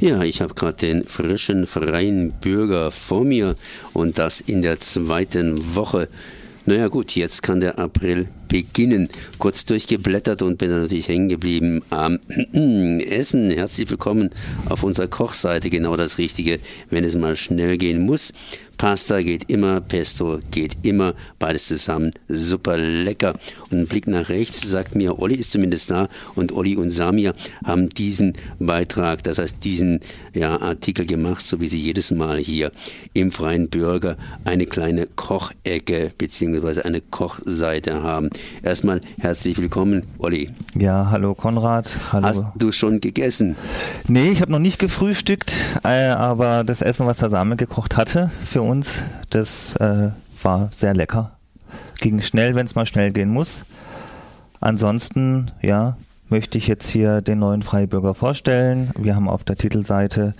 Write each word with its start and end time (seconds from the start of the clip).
Ja, 0.00 0.22
ich 0.22 0.40
habe 0.40 0.54
gerade 0.54 0.78
den 0.78 1.04
frischen 1.04 1.66
freien 1.66 2.32
Bürger 2.32 2.90
vor 2.90 3.22
mir 3.22 3.54
und 3.92 4.18
das 4.18 4.40
in 4.40 4.62
der 4.62 4.80
zweiten 4.80 5.74
Woche. 5.74 6.08
Naja 6.64 6.88
gut, 6.88 7.14
jetzt 7.14 7.42
kann 7.42 7.60
der 7.60 7.78
April 7.78 8.26
beginnen. 8.48 9.10
Kurz 9.38 9.66
durchgeblättert 9.66 10.40
und 10.40 10.56
bin 10.56 10.70
natürlich 10.70 11.08
hängen 11.08 11.28
geblieben 11.28 11.82
am 11.90 12.18
Essen. 13.00 13.50
Herzlich 13.50 13.90
willkommen 13.90 14.30
auf 14.70 14.82
unserer 14.82 15.06
Kochseite. 15.06 15.68
Genau 15.68 15.96
das 15.96 16.16
Richtige, 16.16 16.60
wenn 16.88 17.04
es 17.04 17.14
mal 17.14 17.36
schnell 17.36 17.76
gehen 17.76 18.00
muss. 18.00 18.32
Pasta 18.80 19.20
geht 19.20 19.50
immer, 19.50 19.82
Pesto 19.82 20.38
geht 20.50 20.74
immer, 20.84 21.12
beides 21.38 21.66
zusammen 21.66 22.12
super 22.28 22.78
lecker. 22.78 23.34
Und 23.70 23.80
ein 23.80 23.86
Blick 23.86 24.06
nach 24.06 24.30
rechts 24.30 24.62
sagt 24.62 24.94
mir, 24.94 25.18
Olli 25.18 25.34
ist 25.34 25.52
zumindest 25.52 25.90
da 25.90 26.08
und 26.34 26.50
Olli 26.50 26.76
und 26.76 26.90
Samir 26.90 27.34
haben 27.62 27.90
diesen 27.90 28.32
Beitrag, 28.58 29.22
das 29.22 29.36
heißt 29.36 29.62
diesen 29.64 30.00
ja, 30.32 30.58
Artikel 30.58 31.04
gemacht, 31.04 31.44
so 31.44 31.60
wie 31.60 31.68
sie 31.68 31.78
jedes 31.78 32.10
Mal 32.10 32.38
hier 32.38 32.72
im 33.12 33.32
Freien 33.32 33.68
Bürger 33.68 34.16
eine 34.46 34.64
kleine 34.64 35.06
Kochecke 35.08 36.12
bzw. 36.16 36.80
eine 36.80 37.02
Kochseite 37.02 38.02
haben. 38.02 38.30
Erstmal 38.62 39.02
herzlich 39.18 39.58
willkommen, 39.58 40.04
Olli. 40.16 40.48
Ja, 40.74 41.10
hallo 41.10 41.34
Konrad. 41.34 41.94
Hallo. 42.12 42.26
Hast 42.26 42.44
du 42.56 42.72
schon 42.72 43.02
gegessen? 43.02 43.56
Nee, 44.08 44.30
ich 44.30 44.40
habe 44.40 44.50
noch 44.50 44.58
nicht 44.58 44.78
gefrühstückt, 44.78 45.54
äh, 45.84 46.06
aber 46.06 46.64
das 46.64 46.80
Essen, 46.80 47.04
was 47.04 47.18
der 47.18 47.28
Same 47.28 47.56
gekocht 47.56 47.98
hatte 47.98 48.30
für 48.46 48.62
uns, 48.62 48.69
uns. 48.70 49.02
Das 49.30 49.76
äh, 49.76 50.10
war 50.42 50.68
sehr 50.72 50.94
lecker. 50.94 51.32
Ging 51.98 52.22
schnell, 52.22 52.54
wenn 52.54 52.66
es 52.66 52.74
mal 52.74 52.86
schnell 52.86 53.12
gehen 53.12 53.30
muss. 53.30 53.64
Ansonsten, 54.60 55.50
ja, 55.60 55.96
möchte 56.28 56.58
ich 56.58 56.68
jetzt 56.68 56.88
hier 56.88 57.20
den 57.20 57.40
neuen 57.40 57.62
Freibürger 57.62 58.14
vorstellen. 58.14 58.90
Wir 58.98 59.16
haben 59.16 59.28
auf 59.28 59.44
der 59.44 59.56
Titelseite 59.56 60.34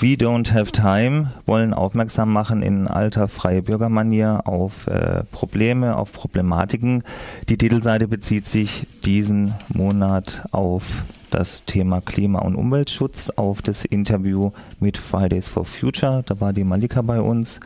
We 0.00 0.14
Don't 0.14 0.52
Have 0.52 0.70
Time, 0.70 1.32
wollen 1.44 1.74
aufmerksam 1.74 2.32
machen 2.32 2.62
in 2.62 2.86
alter 2.86 3.26
Freibürgermanier 3.26 4.42
auf 4.44 4.86
äh, 4.86 5.24
Probleme, 5.32 5.96
auf 5.96 6.12
Problematiken. 6.12 7.02
Die 7.48 7.56
Titelseite 7.56 8.06
bezieht 8.06 8.46
sich 8.46 8.86
diesen 9.04 9.54
Monat 9.74 10.44
auf 10.52 10.84
das 11.30 11.62
Thema 11.66 12.00
Klima- 12.00 12.40
und 12.40 12.56
Umweltschutz 12.56 13.30
auf 13.30 13.62
das 13.62 13.84
Interview 13.84 14.50
mit 14.80 14.98
Fridays 14.98 15.48
for 15.48 15.64
Future. 15.64 16.22
Da 16.26 16.40
war 16.40 16.52
die 16.52 16.64
Malika 16.64 17.02
bei 17.02 17.20
uns. 17.20 17.60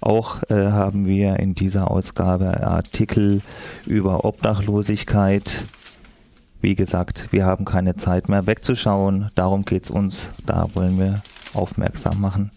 Auch 0.00 0.42
äh, 0.50 0.70
haben 0.70 1.06
wir 1.06 1.38
in 1.38 1.54
dieser 1.54 1.90
Ausgabe 1.90 2.66
Artikel 2.66 3.40
über 3.86 4.24
Obdachlosigkeit. 4.24 5.64
Wie 6.60 6.74
gesagt, 6.74 7.28
wir 7.30 7.44
haben 7.44 7.64
keine 7.64 7.96
Zeit 7.96 8.28
mehr 8.28 8.46
wegzuschauen. 8.46 9.30
Darum 9.34 9.64
geht 9.64 9.84
es 9.84 9.90
uns. 9.90 10.30
Da 10.44 10.68
wollen 10.74 10.98
wir 10.98 11.22
aufmerksam 11.54 12.20
machen. 12.20 12.50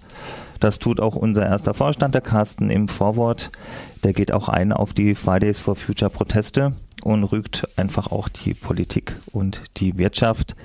Das 0.60 0.80
tut 0.80 1.00
auch 1.00 1.16
unser 1.16 1.46
erster 1.46 1.74
Vorstand, 1.74 2.16
der 2.16 2.22
Carsten, 2.22 2.70
im 2.70 2.88
Vorwort. 2.88 3.52
Der 4.04 4.14
geht 4.14 4.32
auch 4.32 4.50
ein 4.50 4.74
auf 4.74 4.94
die 4.94 5.16
Fridays 5.16 5.60
for 5.60 5.76
Future 5.76 6.10
Proteste 6.10 6.74
und 7.04 7.24
rügt 7.24 7.68
einfach 7.78 8.12
auch 8.12 8.30
die 8.30 8.54
Politik 8.54 9.16
und 9.32 9.62
die 9.78 9.98
Wirtschaft, 9.98 10.56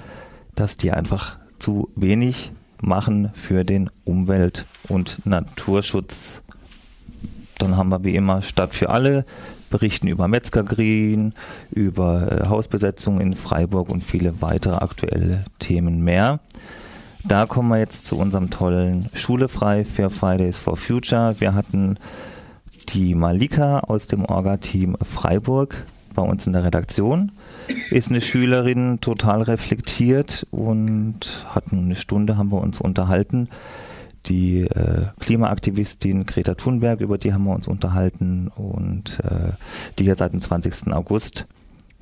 dass 0.54 0.76
die 0.76 0.92
einfach 0.92 1.36
zu 1.58 1.90
wenig 1.96 2.52
machen 2.82 3.30
für 3.34 3.64
den 3.64 3.90
Umwelt- 4.04 4.66
und 4.88 5.24
Naturschutz. 5.24 6.42
Dann 7.58 7.76
haben 7.76 7.88
wir 7.88 8.04
wie 8.04 8.16
immer 8.16 8.42
Stadt 8.42 8.74
für 8.74 8.90
alle, 8.90 9.24
berichten 9.70 10.06
über 10.08 10.28
Metzgergreen, 10.28 11.34
über 11.70 12.30
äh, 12.30 12.48
Hausbesetzung 12.48 13.20
in 13.20 13.34
Freiburg 13.34 13.88
und 13.88 14.04
viele 14.04 14.40
weitere 14.40 14.76
aktuelle 14.76 15.44
Themen 15.58 16.02
mehr. 16.04 16.40
Da 17.24 17.46
kommen 17.46 17.70
wir 17.70 17.78
jetzt 17.78 18.06
zu 18.06 18.18
unserem 18.18 18.50
tollen 18.50 19.08
Schule 19.14 19.48
frei 19.48 19.84
für 19.84 20.10
Fridays 20.10 20.58
for 20.58 20.76
Future. 20.76 21.36
Wir 21.38 21.54
hatten 21.54 21.98
die 22.90 23.14
Malika 23.14 23.80
aus 23.80 24.06
dem 24.06 24.26
Orga-Team 24.26 24.96
Freiburg 25.02 25.86
bei 26.14 26.22
uns 26.22 26.46
in 26.46 26.52
der 26.52 26.64
Redaktion. 26.64 27.32
Ist 27.90 28.10
eine 28.10 28.20
Schülerin, 28.20 29.00
total 29.00 29.42
reflektiert 29.42 30.46
und 30.50 31.46
hat 31.48 31.72
eine 31.72 31.96
Stunde, 31.96 32.36
haben 32.36 32.52
wir 32.52 32.60
uns 32.60 32.80
unterhalten. 32.80 33.48
Die 34.26 34.62
äh, 34.62 35.06
Klimaaktivistin 35.20 36.24
Greta 36.24 36.54
Thunberg, 36.54 37.00
über 37.00 37.18
die 37.18 37.34
haben 37.34 37.44
wir 37.44 37.54
uns 37.54 37.68
unterhalten 37.68 38.48
und 38.48 39.20
äh, 39.22 39.52
die 39.98 40.04
ja 40.04 40.16
seit 40.16 40.32
dem 40.32 40.40
20. 40.40 40.92
August 40.92 41.46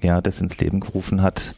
ja 0.01 0.21
das 0.21 0.41
ins 0.41 0.59
Leben 0.59 0.81
gerufen 0.81 1.23
hat. 1.23 1.55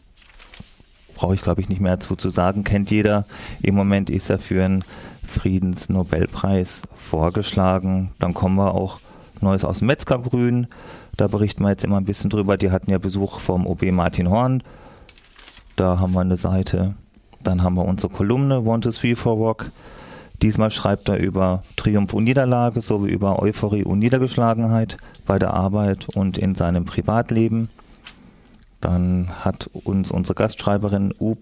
Brauche 1.15 1.35
ich 1.35 1.43
glaube 1.43 1.61
ich 1.61 1.69
nicht 1.69 1.81
mehr 1.81 1.97
dazu 1.97 2.17
zu 2.17 2.31
sagen, 2.31 2.65
kennt 2.65 2.91
jeder. 2.91 3.27
Im 3.63 3.75
Moment 3.75 4.09
ist 4.09 4.31
er 4.31 4.39
für 4.39 4.65
einen 4.65 4.85
Friedensnobelpreis 5.27 6.83
vorgeschlagen. 6.95 8.13
Dann 8.19 8.35
kommen 8.35 8.57
wir 8.57 8.75
auch 8.75 9.01
Neues 9.45 9.65
aus 9.65 9.81
Metzgergrün. 9.81 10.67
Da 11.17 11.29
berichten 11.29 11.63
wir 11.63 11.71
jetzt 11.71 11.85
immer 11.85 11.99
ein 11.99 12.05
bisschen 12.05 12.31
drüber. 12.31 12.57
Die 12.57 12.73
hatten 12.73 12.91
ja 12.91 12.99
Besuch 12.99 13.39
vom 13.39 13.67
OB 13.67 13.93
Martin 13.93 14.29
Horn. 14.29 14.63
Da 15.77 16.01
haben 16.01 16.13
wir 16.13 16.21
eine 16.21 16.37
Seite. 16.37 16.97
Dann 17.45 17.63
haben 17.63 17.77
wir 17.77 17.85
unsere 17.85 18.13
Kolumne 18.13 18.63
One, 18.63 18.81
Two, 18.81 18.91
Three, 18.91 19.15
Four 19.15 19.37
Rock. 19.37 19.71
Diesmal 20.43 20.71
schreibt 20.71 21.09
er 21.09 21.19
über 21.19 21.63
Triumph 21.77 22.13
und 22.13 22.25
Niederlage 22.25 22.81
sowie 22.81 23.11
über 23.11 23.41
Euphorie 23.41 23.85
und 23.85 24.01
Niedergeschlagenheit 24.01 24.97
bei 25.27 25.39
der 25.39 25.55
Arbeit 25.55 26.09
und 26.15 26.37
in 26.39 26.55
seinem 26.55 26.85
Privatleben. 26.85 27.69
Dann 28.81 29.31
hat 29.41 29.71
uns 29.73 30.11
unsere 30.11 30.35
Gastschreiberin 30.35 31.15
U. 31.19 31.35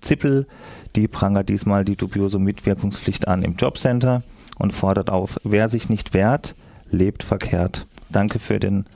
Zippel, 0.00 0.46
die 0.94 1.08
prangert 1.08 1.48
diesmal 1.48 1.84
die 1.84 1.96
dubiose 1.96 2.38
Mitwirkungspflicht 2.38 3.26
an 3.26 3.42
im 3.42 3.56
Jobcenter 3.56 4.22
und 4.58 4.72
fordert 4.72 5.10
auf, 5.10 5.40
wer 5.42 5.68
sich 5.68 5.88
nicht 5.88 6.14
wehrt, 6.14 6.54
lebt 6.94 7.22
verkehrt. 7.22 7.86
Danke 8.10 8.38
für 8.38 8.58
den 8.58 8.86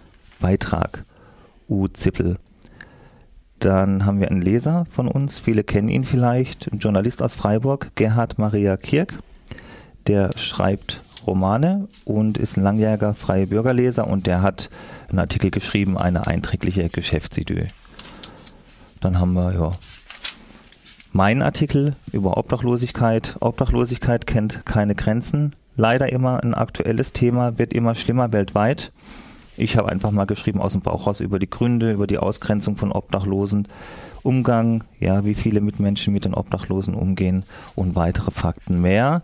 Beitrag, 0.41 1.05
U. 1.69 1.89
Zippel. 1.89 2.39
Dann 3.59 4.07
haben 4.07 4.21
wir 4.21 4.31
einen 4.31 4.43
Leser 4.43 4.87
von 4.91 5.09
uns, 5.09 5.39
viele 5.39 5.65
kennen 5.65 5.89
ihn 5.89 6.05
vielleicht, 6.05 6.73
ein 6.73 6.79
Journalist 6.79 7.23
aus 7.23 7.35
Freiburg, 7.35 7.91
Gerhard 7.97 8.39
Maria 8.39 8.77
Kirk. 8.77 9.15
Der 10.07 10.31
schreibt 10.37 11.03
Romane 11.27 11.89
und 12.05 12.39
ist 12.39 12.57
ein 12.57 12.63
langjähriger 12.63 13.15
freie 13.15 13.49
Bürgerleser 13.49 14.07
und 14.07 14.27
der 14.27 14.43
hat 14.43 14.71
einen 15.09 15.19
Artikel 15.19 15.51
geschrieben, 15.51 15.99
eine 15.99 16.27
einträgliche 16.27 16.89
Geschäftsidee. 16.89 17.69
Dann 19.01 19.19
haben 19.19 19.35
wir 19.35 19.53
ja 19.53 19.73
mein 21.13 21.43
Artikel 21.43 21.97
über 22.13 22.37
Obdachlosigkeit. 22.37 23.37
Obdachlosigkeit 23.41 24.27
kennt 24.27 24.65
keine 24.65 24.95
Grenzen. 24.95 25.55
Leider 25.79 26.13
immer 26.13 26.43
ein 26.43 26.55
aktuelles 26.55 27.13
Thema, 27.13 27.57
wird 27.57 27.73
immer 27.73 27.95
schlimmer 27.95 28.33
weltweit. 28.33 28.91
Ich 29.57 29.77
habe 29.77 29.89
einfach 29.89 30.11
mal 30.11 30.25
geschrieben 30.25 30.61
aus 30.61 30.73
dem 30.73 30.81
Bauch 30.81 31.07
raus 31.07 31.21
über 31.21 31.39
die 31.39 31.49
Gründe, 31.49 31.93
über 31.93 32.09
die 32.09 32.19
Ausgrenzung 32.19 32.77
von 32.77 32.91
Obdachlosen, 32.91 33.69
Umgang, 34.25 34.83
ja, 34.99 35.25
wie 35.25 35.37
viele 35.37 35.61
Mitmenschen 35.61 36.13
mit 36.13 36.25
den 36.25 36.35
Obdachlosen 36.35 36.97
umgehen 36.97 37.45
und 37.77 37.95
weitere 37.95 38.33
Fakten 38.33 38.81
mehr. 38.81 39.23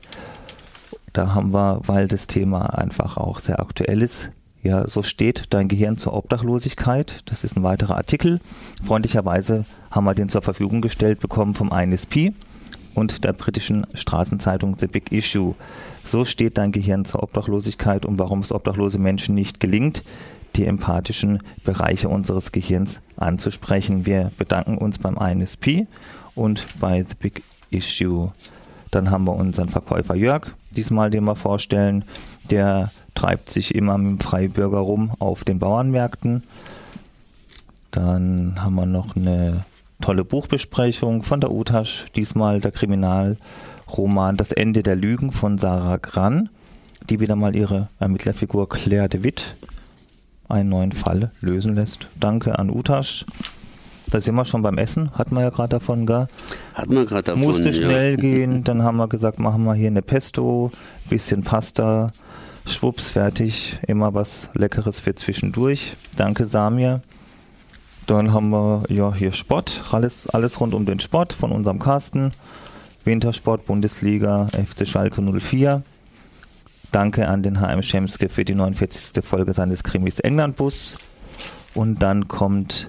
Da 1.13 1.35
haben 1.35 1.53
wir, 1.53 1.81
weil 1.87 2.07
das 2.07 2.29
Thema 2.29 2.67
einfach 2.79 3.17
auch 3.17 3.41
sehr 3.41 3.59
aktuell 3.59 4.01
ist, 4.01 4.31
ja, 4.63 4.87
so 4.87 5.03
steht 5.03 5.47
dein 5.51 5.67
Gehirn 5.67 5.99
zur 5.99 6.15
Obdachlosigkeit. 6.15 7.23
Das 7.27 7.43
ist 7.43 7.57
ein 7.57 7.65
weiterer 7.65 7.97
Artikel. 7.97 8.41
Freundlicherweise 8.83 9.65
haben 9.91 10.05
wir 10.05 10.15
den 10.15 10.29
zur 10.29 10.41
Verfügung 10.41 10.83
gestellt 10.83 11.19
bekommen 11.19 11.55
vom 11.55 11.73
INSP 11.73 12.33
und 12.95 13.25
der 13.25 13.33
britischen 13.33 13.87
Straßenzeitung 13.95 14.77
The 14.79 14.87
Big 14.87 15.13
Issue. 15.13 15.55
So 16.05 16.25
steht 16.25 16.59
dein 16.59 16.73
Gehirn 16.73 17.05
zur 17.05 17.23
Obdachlosigkeit 17.23 18.05
und 18.05 18.19
warum 18.19 18.41
es 18.41 18.53
obdachlose 18.53 18.99
Menschen 18.99 19.35
nicht 19.35 19.61
gelingt, 19.61 20.03
die 20.57 20.67
empathischen 20.67 21.41
Bereiche 21.65 22.09
unseres 22.09 22.53
Gehirns 22.53 23.01
anzusprechen. 23.17 24.07
Wir 24.07 24.31
bedanken 24.39 24.79
uns 24.79 24.99
beim 24.99 25.17
INSP 25.17 25.87
und 26.35 26.67
bei 26.79 27.03
The 27.03 27.15
Big 27.19 27.43
Issue. 27.71 28.33
Dann 28.91 29.11
haben 29.11 29.25
wir 29.25 29.35
unseren 29.35 29.69
Verkäufer 29.69 30.15
Jörg, 30.15 30.53
diesmal 30.71 31.11
den 31.11 31.25
wir 31.25 31.35
vorstellen. 31.35 32.05
Der 32.51 32.93
treibt 33.15 33.51
sich 33.51 33.75
immer 33.75 33.99
mit 33.99 34.21
dem 34.21 34.21
Freibürger 34.21 34.79
rum 34.79 35.13
auf 35.19 35.43
den 35.45 35.59
Bauernmärkten. 35.59 36.45
Dann 37.91 38.57
haben 38.63 38.75
wir 38.75 38.87
noch 38.87 39.17
eine 39.17 39.65
tolle 40.05 40.23
Buchbesprechung 40.23 41.23
von 41.23 41.41
der 41.41 41.51
Utasch, 41.51 42.05
diesmal 42.15 42.61
der 42.61 42.73
Kriminalroman 42.73 44.37
Das 44.37 44.53
Ende 44.53 44.83
der 44.83 44.97
Lügen 44.97 45.33
von 45.33 45.57
Sarah 45.57 45.97
Gran, 45.97 46.51
die 47.09 47.21
wieder 47.21 47.37
mal 47.37 47.57
ihre 47.57 47.89
Ermittlerfigur 48.01 48.69
Claire 48.69 49.09
de 49.09 49.25
Witt 49.25 49.57
einen 50.47 50.69
neuen 50.69 50.93
Fall 50.93 51.33
lösen 51.41 51.75
lässt. 51.75 52.09
Danke 52.21 52.59
an 52.59 52.69
Utasch. 52.69 53.25
Da 54.09 54.21
sind 54.21 54.35
wir 54.35 54.45
schon 54.45 54.61
beim 54.61 54.77
Essen, 54.77 55.11
hatten 55.13 55.35
wir 55.37 55.41
ja 55.41 55.49
gerade 55.49 55.71
davon, 55.71 56.05
gell? 56.05 56.27
Hatten 56.75 56.93
wir 56.93 57.07
gerade 57.07 57.23
davon. 57.23 57.43
Musste 57.43 57.73
schnell 57.73 58.11
ja. 58.11 58.17
gehen, 58.17 58.63
dann 58.63 58.83
haben 58.83 58.99
wir 58.99 59.09
gesagt, 59.09 59.39
machen 59.39 59.65
wir 59.65 59.73
hier 59.73 59.87
eine 59.89 60.03
Pesto, 60.03 60.71
bisschen 61.09 61.45
Pasta, 61.45 62.13
schwupps, 62.67 63.09
fertig, 63.09 63.79
immer 63.87 64.13
was 64.13 64.51
Leckeres 64.53 65.01
für 65.01 65.15
zwischendurch. 65.15 65.95
Danke 66.15 66.45
Samir. 66.45 67.01
Dann 68.07 68.33
haben 68.33 68.51
wir 68.51 68.85
ja 68.91 69.15
hier 69.15 69.33
Sport, 69.33 69.85
alles, 69.91 70.29
alles 70.29 70.61
rund 70.61 70.75
um 70.75 70.85
den 70.85 71.01
Sport 71.01 71.33
von 71.33 71.53
unserem 71.53 71.79
Carsten. 71.79 72.33
Wintersport 73.05 73.67
Bundesliga 73.67 74.49
FC 74.49 74.87
Schalke 74.87 75.23
04. 75.23 75.83
Danke 76.93 77.29
an 77.29 77.43
den 77.43 77.61
HM 77.61 77.83
Schemske 77.83 78.29
für 78.29 78.45
die 78.45 78.55
49. 78.55 79.25
Folge 79.25 79.53
seines 79.53 79.83
Krimis 79.85 80.21
Englandbus. 80.21 80.97
Und 81.75 82.03
dann 82.03 82.29
kommt 82.29 82.89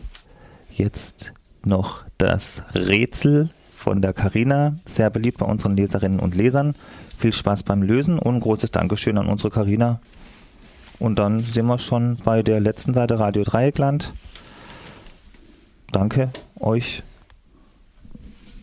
jetzt 0.71 1.33
noch 1.63 2.03
das 2.17 2.63
Rätsel 2.75 3.49
von 3.75 4.01
der 4.01 4.13
Carina, 4.13 4.75
sehr 4.85 5.09
beliebt 5.09 5.37
bei 5.37 5.45
unseren 5.45 5.77
Leserinnen 5.77 6.19
und 6.19 6.35
Lesern. 6.35 6.75
Viel 7.17 7.33
Spaß 7.33 7.63
beim 7.63 7.81
Lösen 7.81 8.19
und 8.19 8.35
ein 8.35 8.41
großes 8.41 8.71
Dankeschön 8.71 9.17
an 9.17 9.27
unsere 9.27 9.49
Carina. 9.49 9.99
Und 10.99 11.19
dann 11.19 11.39
sind 11.39 11.65
wir 11.67 11.79
schon 11.79 12.17
bei 12.23 12.43
der 12.43 12.59
letzten 12.59 12.93
Seite 12.93 13.17
Radio 13.17 13.43
Dreieckland. 13.43 14.13
Danke 15.95 16.29
euch 16.59 17.03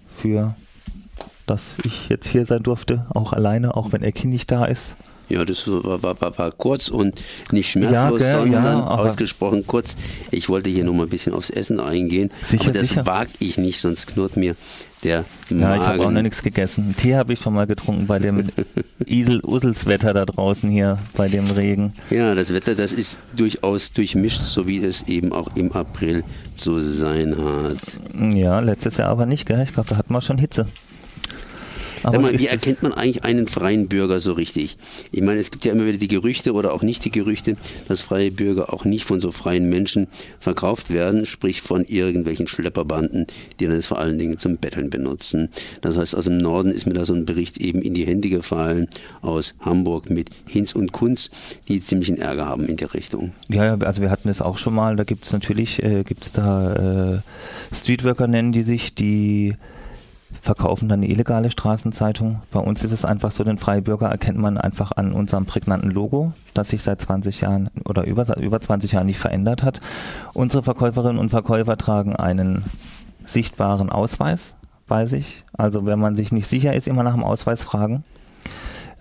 für, 0.06 0.54
dass 1.46 1.76
ich 1.82 2.10
jetzt 2.10 2.28
hier 2.28 2.44
sein 2.44 2.62
durfte, 2.62 3.06
auch 3.08 3.32
alleine, 3.32 3.74
auch 3.74 3.90
wenn 3.90 4.02
Ecki 4.02 4.26
nicht 4.26 4.50
da 4.50 4.66
ist. 4.66 4.96
Ja, 5.32 5.46
das 5.46 5.66
war, 5.66 6.02
war, 6.02 6.20
war, 6.20 6.38
war 6.38 6.52
kurz 6.52 6.88
und 6.88 7.14
nicht 7.52 7.70
schmerzlos, 7.70 8.20
ja, 8.20 8.40
sondern 8.40 8.78
ja, 8.78 8.86
ausgesprochen 8.86 9.66
kurz. 9.66 9.96
Ich 10.30 10.50
wollte 10.50 10.68
hier 10.68 10.84
noch 10.84 10.92
mal 10.92 11.04
ein 11.04 11.08
bisschen 11.08 11.32
aufs 11.32 11.48
Essen 11.48 11.80
eingehen, 11.80 12.30
sicher, 12.42 12.64
aber 12.64 12.72
das 12.74 12.88
sicher. 12.88 13.06
wag 13.06 13.28
ich 13.38 13.56
nicht, 13.56 13.80
sonst 13.80 14.08
knurrt 14.08 14.36
mir 14.36 14.56
der 15.04 15.24
Magen. 15.48 15.60
Ja, 15.60 15.76
ich 15.76 15.82
habe 15.82 16.06
auch 16.06 16.10
noch 16.10 16.20
nichts 16.20 16.42
gegessen. 16.42 16.94
Tee 16.96 17.16
habe 17.16 17.32
ich 17.32 17.40
schon 17.40 17.54
mal 17.54 17.66
getrunken 17.66 18.06
bei 18.06 18.18
dem 18.18 18.50
Isel-Uselswetter 19.06 20.12
da 20.12 20.26
draußen 20.26 20.70
hier, 20.70 20.98
bei 21.14 21.28
dem 21.28 21.46
Regen. 21.46 21.94
Ja, 22.10 22.34
das 22.34 22.52
Wetter, 22.52 22.74
das 22.74 22.92
ist 22.92 23.18
durchaus 23.34 23.92
durchmischt, 23.92 24.42
so 24.42 24.66
wie 24.66 24.84
es 24.84 25.02
eben 25.08 25.32
auch 25.32 25.56
im 25.56 25.72
April 25.72 26.24
zu 26.56 26.78
sein 26.78 27.36
hat. 27.42 27.78
Ja, 28.34 28.60
letztes 28.60 28.98
Jahr 28.98 29.08
aber 29.08 29.24
nicht, 29.24 29.46
gell? 29.46 29.62
Ich 29.62 29.72
glaube, 29.72 29.88
da 29.88 29.96
hatten 29.96 30.12
wir 30.12 30.20
schon 30.20 30.36
Hitze. 30.36 30.66
Sag 32.02 32.20
mal, 32.20 32.38
wie 32.38 32.46
erkennt 32.46 32.82
man 32.82 32.92
eigentlich 32.92 33.24
einen 33.24 33.46
freien 33.46 33.88
Bürger 33.88 34.20
so 34.20 34.32
richtig? 34.32 34.76
Ich 35.12 35.22
meine, 35.22 35.40
es 35.40 35.50
gibt 35.50 35.64
ja 35.64 35.72
immer 35.72 35.86
wieder 35.86 35.98
die 35.98 36.08
Gerüchte 36.08 36.52
oder 36.52 36.72
auch 36.72 36.82
nicht 36.82 37.04
die 37.04 37.10
Gerüchte, 37.10 37.56
dass 37.88 38.02
freie 38.02 38.30
Bürger 38.30 38.72
auch 38.72 38.84
nicht 38.84 39.04
von 39.04 39.20
so 39.20 39.30
freien 39.30 39.68
Menschen 39.68 40.08
verkauft 40.40 40.90
werden, 40.90 41.26
sprich 41.26 41.62
von 41.62 41.84
irgendwelchen 41.84 42.46
Schlepperbanden, 42.46 43.26
die 43.60 43.66
dann 43.66 43.76
das 43.76 43.86
vor 43.86 43.98
allen 43.98 44.18
Dingen 44.18 44.38
zum 44.38 44.56
Betteln 44.56 44.90
benutzen. 44.90 45.48
Das 45.80 45.96
heißt, 45.96 46.16
aus 46.16 46.24
dem 46.24 46.38
Norden 46.38 46.70
ist 46.70 46.86
mir 46.86 46.94
da 46.94 47.04
so 47.04 47.14
ein 47.14 47.24
Bericht 47.24 47.58
eben 47.58 47.82
in 47.82 47.94
die 47.94 48.06
Hände 48.06 48.28
gefallen 48.28 48.88
aus 49.20 49.54
Hamburg 49.60 50.10
mit 50.10 50.30
Hinz 50.46 50.74
und 50.74 50.92
Kunz, 50.92 51.30
die 51.68 51.80
ziemlichen 51.80 52.18
Ärger 52.18 52.46
haben 52.46 52.66
in 52.66 52.76
der 52.76 52.94
Richtung. 52.94 53.32
Ja, 53.48 53.76
also 53.76 54.02
wir 54.02 54.10
hatten 54.10 54.28
es 54.28 54.42
auch 54.42 54.58
schon 54.58 54.74
mal, 54.74 54.96
da 54.96 55.04
gibt 55.04 55.24
es 55.24 55.32
natürlich, 55.32 55.82
äh, 55.82 56.02
gibt 56.04 56.24
es 56.24 56.32
da 56.32 57.14
äh, 57.14 57.20
Streetworker 57.74 58.26
nennen 58.26 58.52
die 58.52 58.62
sich, 58.62 58.94
die 58.94 59.54
verkaufen 60.40 60.88
dann 60.88 61.00
eine 61.00 61.08
illegale 61.08 61.50
Straßenzeitung. 61.50 62.42
Bei 62.50 62.60
uns 62.60 62.82
ist 62.82 62.92
es 62.92 63.04
einfach 63.04 63.30
so, 63.30 63.44
den 63.44 63.58
Freibürger 63.58 64.08
erkennt 64.08 64.38
man 64.38 64.58
einfach 64.58 64.92
an 64.92 65.12
unserem 65.12 65.46
prägnanten 65.46 65.90
Logo, 65.90 66.32
das 66.54 66.68
sich 66.68 66.82
seit 66.82 67.00
20 67.00 67.42
Jahren 67.42 67.70
oder 67.84 68.04
über, 68.04 68.36
über 68.38 68.60
20 68.60 68.92
Jahren 68.92 69.06
nicht 69.06 69.18
verändert 69.18 69.62
hat. 69.62 69.80
Unsere 70.32 70.62
Verkäuferinnen 70.62 71.18
und 71.18 71.30
Verkäufer 71.30 71.76
tragen 71.76 72.16
einen 72.16 72.64
sichtbaren 73.24 73.90
Ausweis 73.90 74.54
bei 74.88 75.06
sich. 75.06 75.44
Also 75.52 75.86
wenn 75.86 75.98
man 75.98 76.16
sich 76.16 76.32
nicht 76.32 76.46
sicher 76.46 76.74
ist, 76.74 76.88
immer 76.88 77.02
nach 77.02 77.14
dem 77.14 77.24
Ausweis 77.24 77.62
fragen. 77.62 78.04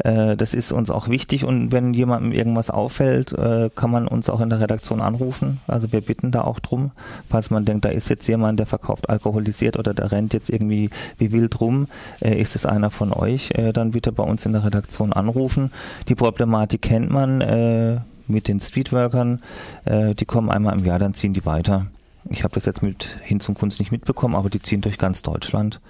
Äh, 0.03 0.35
das 0.35 0.53
ist 0.53 0.71
uns 0.71 0.89
auch 0.89 1.09
wichtig 1.09 1.45
und 1.45 1.71
wenn 1.71 1.93
jemandem 1.93 2.31
irgendwas 2.31 2.69
auffällt, 2.69 3.33
äh, 3.33 3.69
kann 3.75 3.91
man 3.91 4.07
uns 4.07 4.29
auch 4.29 4.41
in 4.41 4.49
der 4.49 4.59
Redaktion 4.59 5.01
anrufen. 5.01 5.59
Also 5.67 5.91
wir 5.91 6.01
bitten 6.01 6.31
da 6.31 6.41
auch 6.41 6.59
drum, 6.59 6.91
falls 7.29 7.49
man 7.49 7.65
denkt, 7.65 7.85
da 7.85 7.89
ist 7.89 8.09
jetzt 8.09 8.27
jemand, 8.27 8.59
der 8.59 8.65
verkauft 8.65 9.09
alkoholisiert 9.09 9.77
oder 9.77 9.93
der 9.93 10.11
rennt 10.11 10.33
jetzt 10.33 10.49
irgendwie 10.49 10.89
wie 11.17 11.31
wild 11.31 11.59
rum, 11.61 11.87
äh, 12.21 12.39
ist 12.39 12.55
es 12.55 12.65
einer 12.65 12.89
von 12.89 13.13
euch, 13.13 13.49
dann 13.73 13.91
bitte 13.91 14.11
bei 14.11 14.23
uns 14.23 14.45
in 14.45 14.53
der 14.53 14.63
Redaktion 14.63 15.13
anrufen. 15.13 15.71
Die 16.07 16.15
Problematik 16.15 16.81
kennt 16.81 17.09
man 17.09 18.01
mit 18.27 18.47
den 18.47 18.59
Streetworkern, 18.59 19.41
die 19.85 20.25
kommen 20.25 20.49
einmal 20.49 20.77
im 20.77 20.85
Jahr, 20.85 20.99
dann 20.99 21.13
ziehen 21.13 21.33
die 21.33 21.45
weiter. 21.45 21.87
Ich 22.31 22.43
habe 22.43 22.53
das 22.53 22.65
jetzt 22.65 22.81
mit 22.81 23.17
Hin 23.21 23.39
zum 23.39 23.55
Kunst 23.55 23.79
nicht 23.79 23.91
mitbekommen, 23.91 24.35
aber 24.35 24.49
die 24.49 24.61
ziehen 24.61 24.81
durch 24.81 24.97
ganz 24.97 25.21
Deutschland 25.21 25.81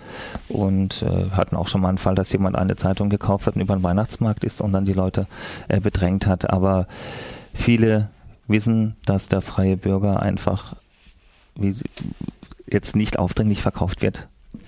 und 0.49 1.03
äh, 1.03 1.29
hatten 1.31 1.55
auch 1.55 1.67
schon 1.67 1.81
mal 1.81 1.89
einen 1.89 1.97
Fall, 1.97 2.15
dass 2.15 2.31
jemand 2.31 2.55
eine 2.55 2.75
Zeitung 2.75 3.09
gekauft 3.09 3.47
hat 3.47 3.55
und 3.55 3.61
über 3.61 3.75
den 3.75 3.83
Weihnachtsmarkt 3.83 4.43
ist 4.43 4.61
und 4.61 4.71
dann 4.71 4.85
die 4.85 4.93
Leute 4.93 5.27
äh, 5.67 5.79
bedrängt 5.79 6.25
hat. 6.25 6.49
Aber 6.49 6.87
viele 7.53 8.09
wissen, 8.47 8.95
dass 9.05 9.27
der 9.27 9.41
freie 9.41 9.77
Bürger 9.77 10.21
einfach 10.21 10.75
wie 11.55 11.71
sie, 11.71 11.85
jetzt 12.67 12.95
nicht 12.95 13.19
aufdringlich 13.19 13.61
verkauft 13.61 14.01
wird, 14.01 14.27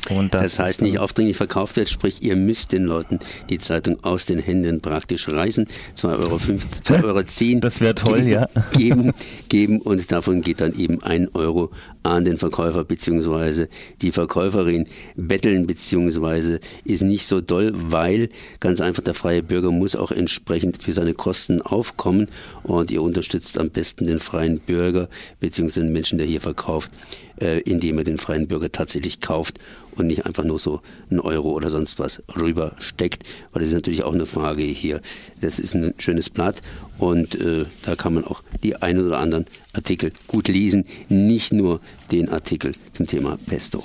und 0.10 0.34
das, 0.34 0.44
das 0.44 0.60
heißt 0.60 0.82
nicht 0.82 1.00
aufdringlich 1.00 1.38
verkauft 1.38 1.78
wird, 1.78 1.90
sprich 1.90 2.22
ihr 2.22 2.36
müsst 2.36 2.74
den 2.74 2.84
Leuten 2.84 3.20
die 3.50 3.58
Zeitung 3.58 4.04
aus 4.04 4.26
den 4.26 4.40
Händen 4.40 4.82
praktisch 4.82 5.30
reißen, 5.30 5.68
2,10 5.98 6.24
Euro, 6.24 6.40
2 6.84 7.04
Euro 7.04 7.24
10 7.24 7.62
das 7.62 7.80
wäre 7.80 7.96
toll, 7.96 8.20
geben, 8.20 8.30
ja. 8.30 8.48
geben, 8.78 9.14
geben 9.48 9.80
und 9.80 10.12
davon 10.12 10.42
geht 10.42 10.60
dann 10.60 10.78
eben 10.78 11.02
ein 11.04 11.30
Euro 11.34 11.72
an 12.04 12.26
den 12.26 12.38
Verkäufer 12.38 12.84
beziehungsweise 12.84 13.70
die 14.02 14.12
Verkäuferin. 14.12 14.88
Betteln 15.16 15.68
beziehungsweise 15.68 16.60
ist 16.84 17.02
nicht 17.02 17.26
so 17.26 17.40
doll, 17.40 17.72
weil 17.74 18.28
ganz 18.60 18.82
einfach 18.82 19.04
der 19.04 19.14
freie 19.14 19.42
Bürger 19.42 19.72
muss 19.72 19.96
auch 19.96 20.12
entsprechend 20.12 20.84
für 20.84 20.92
seine 20.92 21.14
Kosten 21.14 21.62
aufkommen 21.62 22.28
und 22.64 22.92
ihr 22.92 23.02
unterstützt 23.02 23.58
am 23.58 23.70
besten 23.70 24.06
den 24.06 24.20
freien 24.20 24.60
Bürger 24.60 25.08
beziehungsweise 25.40 25.86
den 25.86 25.94
Menschen, 25.94 26.18
der 26.18 26.28
hier 26.28 26.42
verkauft 26.42 26.92
äh, 27.40 27.60
indem 27.62 27.98
er 27.98 28.04
den 28.04 28.18
freien 28.18 28.48
Bürger 28.48 28.72
tatsächlich 28.72 29.20
kauft 29.20 29.60
und 29.96 30.08
nicht 30.08 30.26
einfach 30.26 30.44
nur 30.44 30.60
so 30.60 30.82
einen 31.10 31.20
Euro 31.20 31.52
oder 31.52 31.70
sonst 31.70 32.00
was 32.00 32.22
rübersteckt, 32.36 33.24
weil 33.52 33.62
das 33.62 33.70
ist 33.70 33.76
natürlich 33.76 34.04
auch 34.04 34.14
eine 34.14 34.26
Frage 34.26 34.64
hier. 34.64 35.02
Das 35.42 35.60
ist 35.60 35.74
ein 35.74 35.94
schönes 35.98 36.30
Blatt 36.30 36.62
und 36.98 37.36
äh, 37.36 37.66
da 37.86 37.96
kann 37.96 38.14
man 38.14 38.26
auch 38.26 38.44
die 38.64 38.76
einen 38.82 39.06
oder 39.06 39.20
anderen 39.20 39.46
Artikel 39.74 40.12
gut 40.28 40.48
lesen, 40.48 40.86
nicht 41.10 41.54
nur 41.54 41.80
den 42.12 42.30
Artikel 42.30 42.74
zum 42.94 43.08
Thema 43.08 43.38
Pesto. 43.46 43.84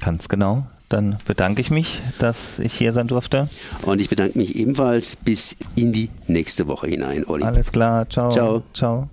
Ganz 0.00 0.28
genau. 0.28 0.66
Dann 0.88 1.18
bedanke 1.24 1.60
ich 1.60 1.70
mich, 1.70 2.00
dass 2.18 2.58
ich 2.58 2.74
hier 2.74 2.92
sein 2.92 3.06
durfte. 3.06 3.48
Und 3.82 4.00
ich 4.00 4.08
bedanke 4.08 4.36
mich 4.36 4.56
ebenfalls 4.56 5.14
bis 5.14 5.56
in 5.76 5.92
die 5.92 6.10
nächste 6.26 6.66
Woche 6.66 6.88
hinein, 6.88 7.24
Olli. 7.28 7.44
Alles 7.44 7.70
klar, 7.70 8.10
ciao. 8.10 8.32
Ciao. 8.32 8.62
Ciao. 8.74 9.08